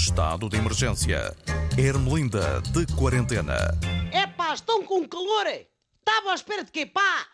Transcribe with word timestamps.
Estado 0.00 0.48
de 0.48 0.56
emergência. 0.56 1.36
Ermelinda 1.76 2.62
de 2.72 2.86
quarentena. 2.96 3.78
É 4.10 4.26
pá, 4.26 4.54
estão 4.54 4.82
com 4.82 5.06
calor! 5.06 5.46
Estava 5.46 6.32
à 6.32 6.34
espera 6.34 6.64
de 6.64 6.72
quê, 6.72 6.86
pá? 6.86 7.26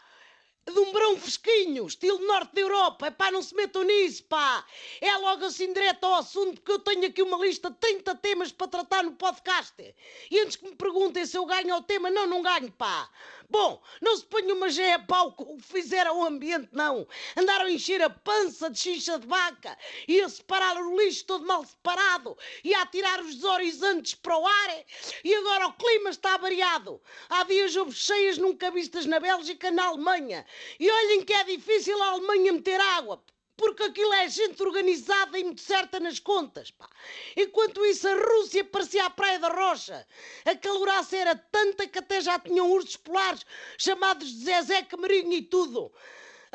De 0.67 0.81
um 0.81 0.93
verão 0.93 1.17
fresquinho, 1.17 1.87
estilo 1.87 2.19
norte 2.27 2.53
da 2.55 2.61
Europa. 2.61 3.07
É 3.07 3.11
pá, 3.11 3.31
não 3.31 3.41
se 3.41 3.55
metam 3.55 3.85
nisso, 3.85 4.25
pá. 4.25 4.65
É 5.01 5.17
logo 5.17 5.45
assim 5.45 5.73
direto 5.73 6.03
ao 6.05 6.15
assunto, 6.15 6.61
porque 6.61 6.73
eu 6.73 6.79
tenho 6.81 7.07
aqui 7.07 7.23
uma 7.23 7.39
lista 7.39 7.71
de 7.71 7.77
30 7.77 8.15
temas 8.17 8.51
para 8.51 8.67
tratar 8.67 9.05
no 9.05 9.13
podcast. 9.13 9.95
E 10.29 10.41
antes 10.41 10.57
que 10.57 10.69
me 10.69 10.75
perguntem 10.75 11.25
se 11.25 11.39
eu 11.39 11.47
ganho 11.47 11.77
o 11.77 11.83
tema, 11.83 12.11
não, 12.11 12.27
não 12.27 12.43
ganho, 12.43 12.71
pá. 12.73 13.09
Bom, 13.49 13.81
não 14.03 14.17
se 14.17 14.25
ponha 14.25 14.53
uma 14.53 14.69
geia 14.69 14.99
pau 14.99 15.33
como 15.33 15.61
fizeram 15.61 16.21
ao 16.21 16.27
ambiente, 16.27 16.69
não. 16.73 17.07
Andaram 17.37 17.67
a 17.67 17.71
encher 17.71 18.03
a 18.03 18.11
pança 18.11 18.69
de 18.69 18.79
xixa 18.79 19.21
de 19.21 19.27
vaca 19.27 19.79
e 20.09 20.21
a 20.21 20.29
separar 20.29 20.77
o 20.77 20.97
lixo 20.99 21.25
todo 21.27 21.47
mal 21.47 21.65
separado 21.65 22.37
e 22.65 22.75
a 22.75 22.85
tirar 22.87 23.21
os 23.21 23.37
desorizantes 23.37 24.15
para 24.15 24.37
o 24.37 24.47
ar. 24.47 24.85
E 25.23 25.35
agora 25.35 25.69
o 25.69 25.73
clima 25.75 26.11
está 26.11 26.37
variado. 26.37 27.01
Há 27.29 27.45
dias 27.45 27.77
houve 27.77 27.93
cheias 27.93 28.37
nunca 28.37 28.71
vistas 28.71 29.07
na 29.07 29.21
Bélgica, 29.21 29.71
na 29.71 29.87
Alemanha. 29.87 30.45
E 30.79 30.91
olhem 30.91 31.25
que 31.25 31.33
é 31.33 31.45
difícil 31.45 32.01
a 32.03 32.11
Alemanha 32.11 32.53
meter 32.53 32.81
água 32.81 33.23
porque 33.57 33.85
aquilo 33.85 34.13
é 34.13 34.29
gente 34.29 34.63
organizada 34.63 35.39
e 35.39 35.45
muito 35.45 35.63
certa 35.63 35.99
nas 35.99 36.19
contas, 36.19 36.71
pá. 36.71 36.89
Enquanto 37.37 37.85
isso, 37.87 38.07
a 38.07 38.15
Rússia 38.15 38.65
parecia 38.65 39.07
a 39.07 39.11
Praia 39.11 39.39
da 39.39 39.49
Rocha. 39.49 40.07
A 40.45 40.55
caloraça 40.55 41.17
era 41.17 41.35
tanta 41.35 41.87
que 41.87 41.99
até 41.99 42.21
já 42.21 42.39
tinham 42.39 42.71
ursos 42.71 42.97
polares 42.97 43.45
chamados 43.79 44.29
de 44.29 44.45
Zezé 44.45 44.83
Camarinho 44.83 45.33
e 45.33 45.43
tudo. 45.43 45.91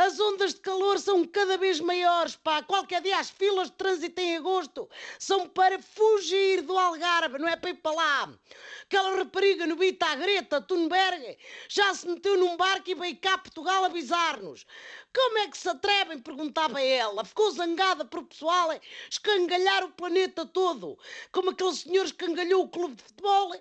As 0.04 0.20
ondas 0.20 0.56
de 0.56 0.62
calor 0.62 0.98
são 0.98 1.24
cada 1.28 1.60
vez 1.60 1.80
maiores, 1.80 2.36
pá. 2.36 2.64
Qualquer 2.64 3.04
dia 3.04 3.20
as 3.20 3.30
filas 3.30 3.68
de 3.70 3.74
trânsito 3.74 4.20
em 4.20 4.36
agosto 4.36 4.90
são 5.20 5.48
para 5.48 5.80
fugir 5.80 6.64
do 6.64 6.76
Algarve, 6.76 7.38
não 7.38 7.48
é 7.48 7.56
para 7.56 7.70
ir 7.70 7.76
para 7.76 7.92
lá. 7.92 8.34
Aquela 8.82 9.16
rapariga 9.16 9.68
no 9.68 9.76
Bita, 9.76 10.08
a 10.08 10.16
Greta 10.16 10.60
Thunberg, 10.60 11.38
já 11.70 11.94
se 11.94 12.08
meteu 12.08 12.36
num 12.36 12.58
barco 12.58 12.90
e 12.90 12.96
veio 12.96 13.16
cá 13.18 13.36
a 13.36 13.38
Portugal 13.38 13.86
avisar-nos. 13.86 14.66
Como 15.14 15.38
é 15.38 15.48
que 15.48 15.58
se 15.58 15.70
atrevem? 15.70 16.18
perguntava 16.18 16.82
ela. 16.82 17.24
Ficou 17.24 17.52
zangada 17.52 18.04
por 18.04 18.22
o 18.22 18.26
pessoal 18.26 18.70
escangalhar 19.08 19.84
o 19.84 19.92
planeta 19.92 20.48
todo, 20.48 20.98
como 21.32 21.52
aquele 21.52 21.76
senhor 21.76 22.06
escangalhou 22.06 22.64
o 22.64 22.70
clube 22.70 22.96
de 22.96 23.04
futebol, 23.04 23.54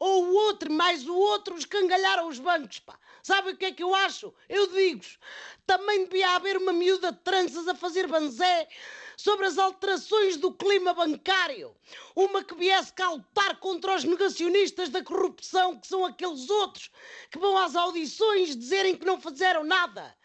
ou 0.00 0.24
o 0.24 0.34
outro, 0.34 0.72
mais 0.72 1.06
o 1.06 1.14
outro, 1.14 1.56
escangalharam 1.56 2.26
os 2.26 2.40
bancos, 2.40 2.80
pá. 2.80 2.98
Sabe 3.22 3.52
o 3.52 3.56
que 3.56 3.64
é 3.64 3.72
que 3.72 3.82
eu 3.82 3.94
acho? 3.94 4.34
Eu 4.50 4.66
digo-vos, 4.66 5.18
também 5.66 5.83
devia 6.04 6.30
haver 6.30 6.56
uma 6.56 6.72
miúda 6.72 7.12
de 7.12 7.18
tranças 7.18 7.68
a 7.68 7.74
fazer 7.74 8.06
banzé 8.06 8.68
sobre 9.16 9.46
as 9.46 9.58
alterações 9.58 10.36
do 10.36 10.52
clima 10.52 10.92
bancário. 10.92 11.74
Uma 12.14 12.42
que 12.42 12.54
viesse 12.54 12.92
caltar 12.92 13.58
contra 13.60 13.94
os 13.94 14.04
negacionistas 14.04 14.88
da 14.88 15.02
corrupção, 15.02 15.78
que 15.78 15.86
são 15.86 16.04
aqueles 16.04 16.48
outros 16.50 16.90
que 17.30 17.38
vão 17.38 17.56
às 17.56 17.76
audições 17.76 18.56
dizerem 18.56 18.96
que 18.96 19.06
não 19.06 19.20
fizeram 19.20 19.64
nada. 19.64 20.16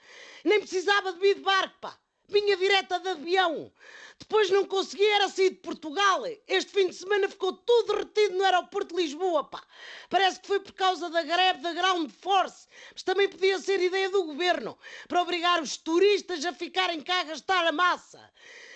Nem 0.44 0.60
precisava 0.60 1.14
de 1.14 1.20
vir 1.20 1.40
barco, 1.42 1.78
pá. 1.80 1.98
Vinha 2.30 2.56
direta 2.58 3.00
de 3.00 3.10
avião. 3.10 3.72
Depois 4.20 4.52
não 4.52 4.66
conseguia, 4.66 5.16
era 5.16 5.30
sair 5.30 5.50
de 5.50 5.56
Portugal. 5.56 6.24
Este 6.48 6.72
fim 6.72 6.90
de 6.90 6.96
semana 6.96 7.28
ficou 7.28 7.54
tudo 7.54 7.96
retido 7.96 8.38
no 8.38 8.44
aeroporto 8.44 8.94
de 8.94 9.02
Lisboa, 9.02 9.44
pá. 9.46 9.64
Parece 10.10 10.40
que 10.40 10.48
foi 10.48 10.60
por 10.60 10.74
causa 10.74 11.10
da 11.10 11.24
greve 11.24 11.62
da 11.62 11.74
Ground 11.74 12.12
Force. 12.12 12.68
Mas 12.94 13.02
também 13.02 13.28
podia 13.28 13.58
ser 13.58 13.82
ideia 13.82 14.10
do 14.10 14.26
governo 14.26 14.78
para 15.08 15.22
obrigar 15.22 15.60
os 15.62 15.78
turistas 15.78 16.46
a 16.46 16.54
ficarem 16.54 17.02
cá 17.02 17.22
a 17.22 17.24
gastar 17.24 17.66
a 17.66 17.72
massa. 17.72 18.32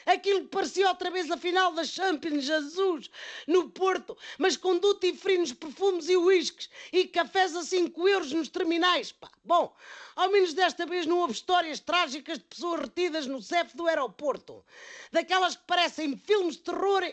Aquilo 0.06 0.48
parecia 0.48 0.88
outra 0.88 1.10
vez 1.10 1.30
a 1.32 1.38
final 1.38 1.74
da 1.74 1.84
Champions 1.84 2.44
Jesus 2.44 3.10
no 3.48 3.70
Porto, 3.70 4.18
mas 4.38 4.58
com 4.58 4.78
duty 4.78 5.14
free 5.16 5.38
nos 5.38 5.54
perfumes 5.54 6.10
e 6.10 6.18
uísques 6.18 6.70
e 6.92 7.08
cafés 7.08 7.56
a 7.56 7.64
5 7.64 8.08
euros 8.08 8.32
nos 8.32 8.50
terminais, 8.50 9.12
pá. 9.12 9.30
Bom, 9.44 9.76
ao 10.16 10.30
menos 10.30 10.54
desta 10.54 10.86
vez 10.86 11.06
não 11.06 11.20
houve 11.20 11.34
histórias 11.34 11.80
trágicas 11.80 12.38
de 12.38 12.46
pessoas 12.46 12.82
retidas 12.82 13.26
no 13.26 13.42
CEF 13.42 13.76
do 13.76 13.88
aeroporto. 13.88 14.64
Daquelas 15.12 15.56
que 15.56 15.64
parecem 15.66 16.18
filmes 16.18 16.56
de 16.56 16.64
terror 16.64 17.04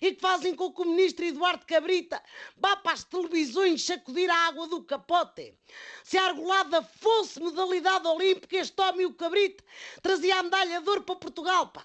e 0.00 0.12
que 0.12 0.20
fazem 0.20 0.54
com 0.54 0.72
que 0.72 0.82
o 0.82 0.84
ministro 0.84 1.24
Eduardo 1.24 1.64
Cabrita 1.66 2.22
vá 2.56 2.76
para 2.76 2.92
as 2.92 3.04
televisões 3.04 3.84
sacudir 3.84 4.30
a 4.30 4.46
água 4.46 4.66
do 4.66 4.82
capote. 4.82 5.54
Se 6.04 6.18
a 6.18 6.26
argolada 6.26 6.82
fosse 6.82 7.40
modalidade 7.40 8.06
olímpica, 8.06 8.56
este 8.56 8.80
homem, 8.80 9.06
o 9.06 9.14
Cabrita, 9.14 9.64
trazia 10.02 10.38
a 10.38 10.42
medalha 10.42 10.80
de 10.80 10.88
ouro 10.88 11.02
para 11.02 11.16
Portugal, 11.16 11.68
pá. 11.68 11.84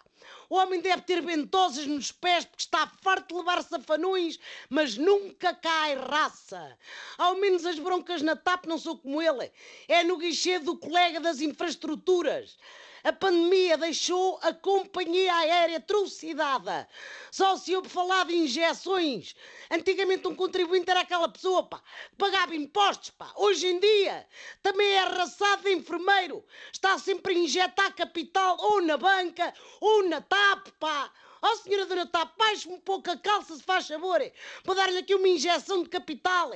O 0.50 0.56
homem 0.56 0.82
deve 0.82 1.02
ter 1.04 1.22
ventosas 1.22 1.86
nos 1.88 2.12
pés 2.12 2.46
porque 2.46 2.64
está 2.64 2.88
farto 3.02 3.30
de 3.30 3.36
levar 3.36 3.64
safanões, 3.64 4.40
mas 4.70 4.98
nunca 4.98 5.54
cai 5.54 5.96
raça. 5.96 6.78
Ao 7.18 7.36
menos 7.36 7.66
as 7.66 7.80
broncas 7.80 8.22
na 8.22 8.36
TAP 8.36 8.66
não 8.66 8.78
sou 8.78 8.98
como 8.98 9.22
ele. 9.22 9.52
É 9.88 10.04
no 10.04 10.18
guichê 10.18 10.60
do 10.60 10.78
colega 10.78 11.20
das 11.20 11.42
infraestruturas. 11.42 12.58
A 13.06 13.14
pandemia 13.14 13.78
deixou 13.78 14.40
a 14.42 14.52
companhia 14.52 15.32
aérea 15.32 15.80
trucidada. 15.80 16.90
Só 17.30 17.56
se 17.56 17.76
ouve 17.76 17.88
falar 17.88 18.26
de 18.26 18.36
injeções. 18.36 19.36
Antigamente 19.70 20.28
um 20.28 20.34
contribuinte 20.34 20.90
era 20.90 21.02
aquela 21.02 21.30
pessoa, 21.30 21.62
pá, 21.62 21.84
que 22.10 22.16
pagava 22.18 22.56
impostos, 22.56 23.12
pá. 23.12 23.32
Hoje 23.36 23.68
em 23.68 23.80
dia 23.80 24.28
também 24.64 24.88
é 24.88 25.04
arraçado 25.04 25.62
de 25.62 25.74
enfermeiro. 25.74 26.44
Está 26.74 26.98
sempre 26.98 27.36
a 27.36 27.38
injetar 27.38 27.96
capital 27.96 28.58
ou 28.60 28.82
na 28.82 28.98
banca 28.98 29.54
ou 29.80 30.10
na 30.10 30.20
TAP, 30.22 30.70
pá. 30.80 31.14
Oh, 31.44 31.56
senhora 31.58 31.86
Dona 31.86 32.08
TAP, 32.08 32.36
baixe 32.36 32.68
um 32.68 32.80
pouco 32.80 33.12
a 33.12 33.18
calça, 33.18 33.56
se 33.56 33.62
faz 33.62 33.88
favor, 33.88 34.20
para 34.64 34.74
dar-lhe 34.74 34.98
aqui 34.98 35.14
uma 35.14 35.28
injeção 35.28 35.84
de 35.84 35.90
capital. 35.90 36.54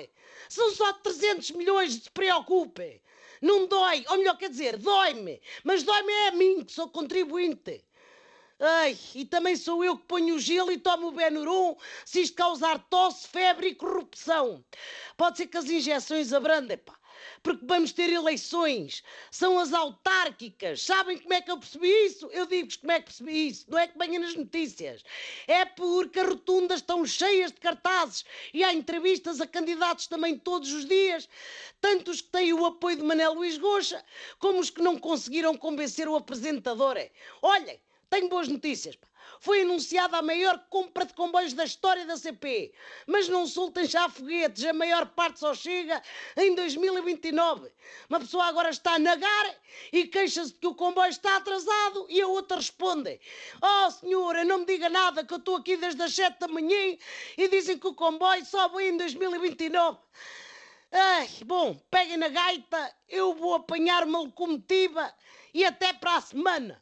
São 0.50 0.72
só 0.72 0.94
300 0.94 1.52
milhões, 1.52 1.94
se 1.94 2.10
preocupe. 2.10 3.00
Não 3.42 3.68
dói, 3.68 4.06
ou 4.10 4.18
melhor, 4.18 4.38
quer 4.38 4.50
dizer, 4.50 4.78
dói-me, 4.78 5.42
mas 5.64 5.84
dói-me 5.84 6.12
é 6.12 6.28
a 6.28 6.32
mim, 6.32 6.64
que 6.64 6.72
sou 6.74 6.90
contribuinte. 6.90 7.84
Ai, 8.60 8.98
e 9.16 9.24
também 9.26 9.56
sou 9.56 9.84
eu 9.84 9.98
que 9.98 10.06
ponho 10.06 10.36
o 10.36 10.40
gelo 10.40 10.72
e 10.72 10.78
tomo 10.78 11.08
o 11.08 11.12
Benuron 11.12 11.78
se 12.06 12.22
isto 12.22 12.36
causar 12.36 12.78
tosse, 12.90 13.28
febre 13.28 13.70
e 13.70 13.76
corrupção. 13.76 14.64
Pode 15.16 15.38
ser 15.38 15.48
que 15.48 15.58
as 15.58 15.66
injeções 15.66 16.34
abrandem, 16.34 16.78
pá 16.78 17.00
porque 17.44 17.66
vamos 17.66 17.92
ter 17.92 18.12
eleições. 18.12 19.04
São 19.32 19.60
as 19.60 19.74
autárquicas. 19.74 20.82
Sabem 20.84 21.18
como 21.18 21.34
é 21.34 21.42
que 21.42 21.52
eu 21.52 21.58
percebi 21.58 21.90
isso? 22.06 22.28
Eu 22.32 22.46
digo-vos 22.46 22.78
como 22.78 22.92
é 22.92 23.00
que 23.00 23.06
percebi 23.06 23.48
isso. 23.48 23.66
Não 23.70 23.78
é 23.78 23.88
que 23.88 23.98
venha 23.98 24.20
nas 24.20 24.36
notícias. 24.36 25.04
É 25.48 25.66
porque 25.66 26.20
as 26.20 26.28
rotundas 26.28 26.80
estão 26.80 27.06
cheias 27.06 27.52
de 27.52 27.60
cartazes 27.60 28.26
e 28.54 28.64
há 28.64 28.74
entrevistas 28.74 29.42
a 29.42 29.48
candidatos 29.48 30.08
também 30.08 30.38
todos 30.38 30.72
os 30.72 30.86
dias. 30.86 31.28
Tanto 31.82 32.12
os 32.12 32.22
que 32.22 32.30
têm 32.30 32.54
o 32.54 32.66
apoio 32.66 32.98
de 32.98 33.04
Manel 33.04 33.34
Luís 33.34 33.58
Goxa, 33.58 34.04
como 34.38 34.60
os 34.60 34.70
que 34.70 34.82
não 34.82 34.98
conseguiram 34.98 35.56
convencer 35.56 36.08
o 36.08 36.16
apresentador. 36.16 36.98
Olhem, 37.42 37.80
tenho 38.10 38.30
boas 38.30 38.48
notícias. 38.48 38.98
Foi 39.40 39.62
anunciada 39.62 40.18
a 40.18 40.22
maior 40.22 40.58
compra 40.70 41.06
de 41.06 41.14
comboios 41.14 41.54
da 41.54 41.64
história 41.64 42.06
da 42.06 42.18
CP. 42.18 42.74
Mas 43.08 43.30
não 43.30 43.46
soltem 43.48 43.86
já 43.86 44.10
foguetes, 44.10 44.66
a 44.66 44.74
maior 44.74 45.06
parte 45.08 45.40
só 45.40 45.54
chega 45.54 46.02
em 46.36 46.56
2029. 46.56 47.72
Uma 48.10 48.20
pessoa 48.20 48.46
agora 48.46 48.70
está 48.70 48.96
a 48.96 49.00
negar 49.00 49.56
e 49.94 50.08
queixa-se 50.08 50.54
de 50.54 50.60
que 50.60 50.68
o 50.68 50.76
comboio 50.76 51.10
está 51.10 51.38
atrasado 51.38 52.06
e 52.10 52.20
a 52.20 52.28
outra 52.28 52.58
responde: 52.58 53.20
Oh 53.62 53.92
senhora, 53.92 54.44
não 54.44 54.60
me 54.60 54.66
diga 54.66 54.90
nada 54.90 55.24
que 55.24 55.34
eu 55.34 55.38
estou 55.38 55.56
aqui 55.56 55.78
desde 55.78 56.02
as 56.02 56.14
7 56.14 56.40
da 56.40 56.48
manhã 56.48 56.98
e 57.38 57.48
dizem 57.48 57.78
que 57.78 57.88
o 57.88 57.94
comboio 57.94 58.46
só 58.46 58.68
vem 58.70 58.90
em 58.90 58.98
2029. 58.98 60.00
Ai, 60.92 61.30
bom, 61.46 61.80
peguem 61.92 62.18
na 62.18 62.30
gaita, 62.30 62.96
eu 63.08 63.36
vou 63.36 63.54
apanhar 63.54 64.04
uma 64.04 64.20
locomotiva 64.20 65.14
e 65.54 65.64
até 65.64 65.94
para 65.94 66.16
a 66.16 66.22
semana. 66.22 66.82